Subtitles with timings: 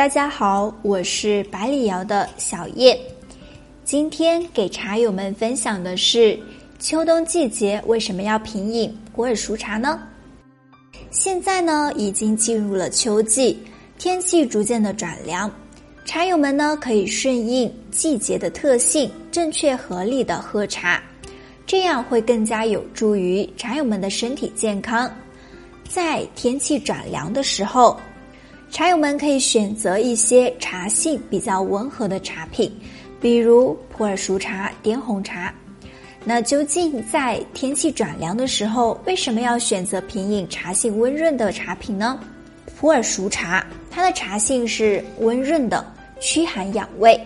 [0.00, 2.98] 大家好，我是百里瑶的小叶。
[3.84, 6.40] 今天给茶友们分享的是
[6.78, 10.00] 秋冬季节为什么要品饮普洱熟茶呢？
[11.10, 13.58] 现在呢，已经进入了秋季，
[13.98, 15.52] 天气逐渐的转凉，
[16.06, 20.98] 茶友们呢可以顺应季节的特性，正确合理的喝茶，
[21.66, 25.14] 这样会更加有助于茶友们的身体健康。
[25.86, 28.00] 在天气转凉的时候，
[28.70, 32.72] 茶友们可以选择一些茶性比较温和的茶品，
[33.20, 35.52] 比如普洱熟茶、滇红茶。
[36.24, 42.20] 那究竟在天气转凉的时候，为什么要选择品饮茶性温润的茶品呢？
[42.78, 45.84] 普洱熟茶它的茶性是温润的，
[46.20, 47.20] 驱寒养胃。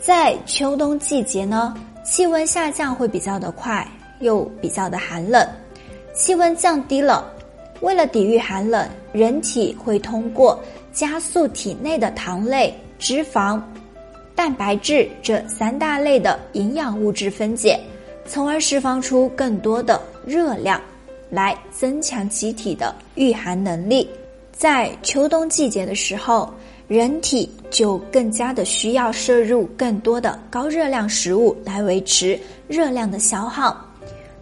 [0.00, 1.72] 在秋冬季节呢，
[2.04, 3.86] 气温下降会比较的快，
[4.20, 5.46] 又比较的寒冷，
[6.14, 7.32] 气温降低了，
[7.80, 10.58] 为了抵御寒冷，人体会通过
[10.92, 13.60] 加速体内的糖类、脂肪、
[14.34, 17.78] 蛋白质这三大类的营养物质分解。
[18.26, 20.80] 从而释放出更多的热量，
[21.28, 24.08] 来增强机体的御寒能力。
[24.50, 26.50] 在秋冬季节的时候，
[26.88, 33.83] 人体就更加的需要摄入更多的高热量食物来维持热量的消耗。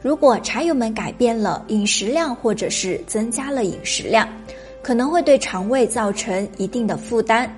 [0.02, 4.28] 如果茶友们改变了饮食量，或者是增加了饮食量，
[4.82, 7.48] 可能会对肠胃造成一定的负担。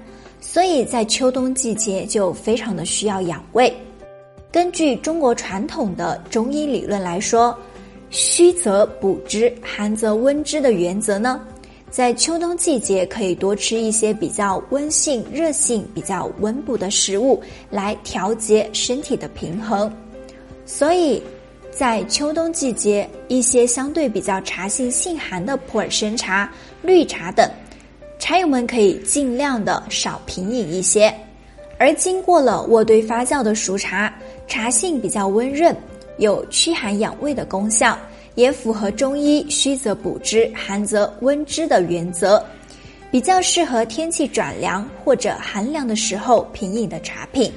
[0.40, 3.74] 所以在秋冬季节就非常的需要养胃。
[4.52, 7.56] 根据中国传统的中医理论来说，
[8.10, 11.40] 虚则补之，寒则温之的原则呢，
[11.90, 19.90] 在秋冬季节可以多吃一些比较温性、热性比较温补的食物，来调节身体的平衡。
[20.66, 21.22] 所以，
[21.77, 26.48] 在秋冬季节，一些相对比较茶性性寒的普洱生茶、
[26.83, 27.50] 绿茶等，
[28.19, 31.12] 茶友们可以尽量的少品饮一些。
[31.77, 34.12] 而经过了渥堆发酵的熟茶。
[34.47, 35.75] 茶性比较温润，
[36.19, 37.98] 有驱寒养胃的功效，
[38.34, 42.45] 也符合中医虚则补之，寒则温之的原则，
[43.11, 47.51] 比较适合天气转凉或者寒凉的时候品饮的茶品，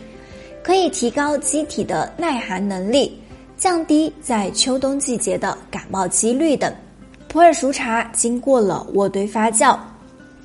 [0.63, 3.21] 可以提高机体的耐寒能力，
[3.57, 6.73] 降低在秋冬季节的感冒几率等。
[7.27, 9.77] 普洱熟茶经过了渥堆发酵，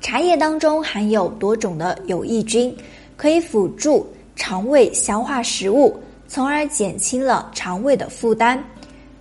[0.01, 2.75] 茶叶当中含有多种的有益菌，
[3.15, 5.95] 可以辅助肠胃消化食物。
[6.27, 8.61] 从而减轻了肠胃的负担。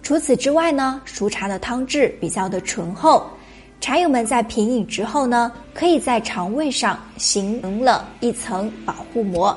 [0.03, 3.27] 除此之外呢，熟茶的汤质比较的醇厚，
[3.83, 9.55] 茶友们在品饮之后呢，可以在肠胃上形成了一层保护膜，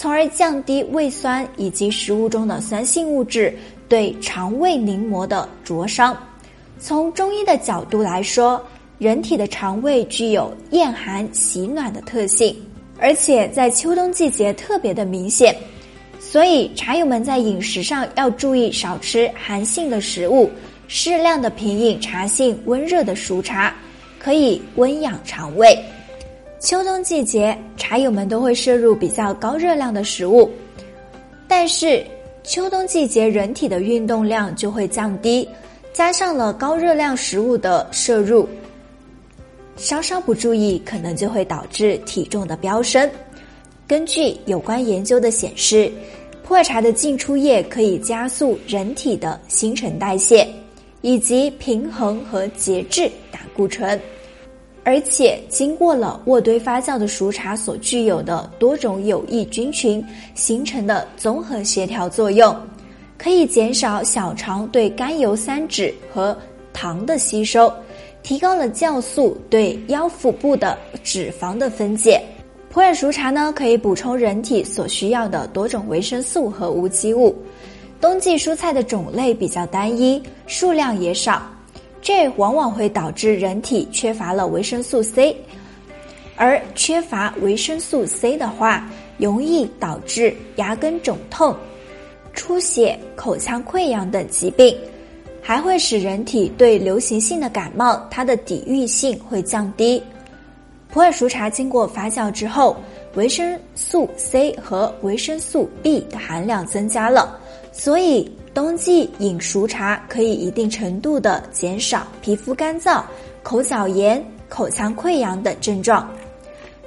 [0.00, 3.54] 从而降低胃酸以及食物中的酸性物质
[3.86, 6.16] 对肠胃黏膜的灼伤。
[6.78, 8.64] 从中医的角度来说，
[8.98, 12.56] 人体的肠胃具有厌寒喜暖的特性，
[12.98, 15.54] 而且在秋冬季节特别的明显。
[16.18, 20.50] 所以，茶友们在饮食上要注意少吃寒性的食物，
[20.88, 23.76] 适量的品饮茶性温热的熟茶，
[24.18, 25.78] 可以温养肠胃。
[26.60, 30.48] 秋冬季节，茶友们都会摄入比较高热量的食物，
[31.48, 32.04] 但是
[32.44, 35.48] 秋冬季节人体的运动量就会降低，
[35.94, 38.46] 加上了高热量食物的摄入，
[39.76, 43.10] 稍稍不注意，可能就会导致体重的飙升。
[43.88, 45.90] 根据有关研究的显示。
[46.42, 50.44] 普洱茶的进出液可以加速人体的新陈代谢，
[51.00, 53.96] 以及平衡和节制胆固醇，
[54.82, 60.04] 而且经过了渥堆发酵的熟茶所具有的多种有益菌群
[60.34, 62.56] 形成的综合协调作用，
[63.18, 66.36] 可以减少小肠对甘油三酯和
[66.72, 67.72] 糖的吸收，
[68.22, 72.20] 提高了酵素对腰腹部的脂肪的分解。
[72.70, 77.36] 普洱熟茶呢，可以补充人体所需要的多种维生素和无机物。
[78.00, 81.42] 冬季蔬菜的种类比较单一，数量也少，
[82.12, 85.34] 这往往会导致人体缺乏了维生素 C。
[86.34, 88.84] 而缺乏维生素 C 的话，
[89.16, 91.54] 容易导致牙根肿痛、
[92.32, 94.76] 出血、口腔溃疡等疾病，
[95.40, 100.02] 还会使人体对流行性的感冒，它的抵御性会降低。
[100.88, 102.76] 普洱熟茶经过发酵之后，
[103.14, 107.38] 维生素 C 和维生素 B 的含量增加了，
[107.72, 113.02] 所以冬季饮熟茶可以一定程度的减少皮肤干燥、
[113.42, 116.10] 口角炎、口腔溃疡等症状。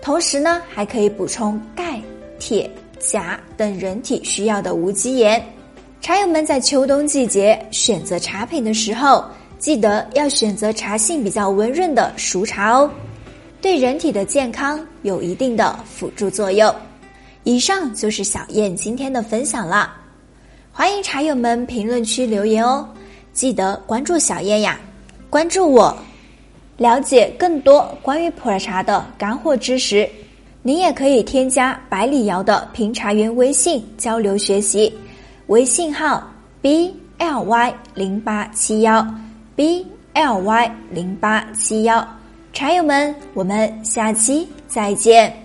[0.02, 2.02] 同时呢，还可以补充钙、
[2.38, 2.70] 铁、
[3.00, 5.42] 钾等人体需要的无机盐。
[6.02, 9.24] 茶友们在秋冬季节选择茶品的时候，
[9.58, 12.92] 记得要选择茶性比较温润的熟茶哦。
[13.62, 16.76] 对人体的健康有一定的辅助作用。
[17.46, 19.96] 以上就是小燕今天的分享啦，
[20.76, 22.84] 欢迎茶友们评论区留言哦，
[23.32, 24.80] 记得关注小燕呀，
[25.30, 25.96] 关注我，
[26.78, 30.10] 了解更多关于普洱茶的干货知识。
[30.64, 34.92] 您也可以添加百里瑶的评茶员微信交流学习，
[35.46, 36.28] 微信号
[36.60, 39.06] b l y 零八七幺。
[39.56, 42.06] B l y 零八七幺，
[42.52, 45.43] 茶友们，我们下期再见。